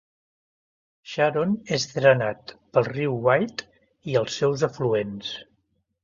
Sharon 1.09 1.51
és 1.75 1.83
drenat 1.91 2.53
pel 2.77 2.87
riu 2.89 3.19
White 3.27 3.67
i 4.13 4.17
els 4.23 4.39
seus 4.41 4.63
afluents. 4.69 5.35